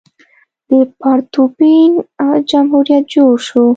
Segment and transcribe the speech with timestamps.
[0.69, 0.71] د
[1.01, 1.91] پارتنوپین
[2.49, 3.65] جمهوریت جوړ شو.